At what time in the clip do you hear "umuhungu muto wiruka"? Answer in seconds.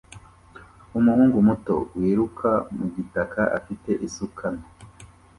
0.97-2.51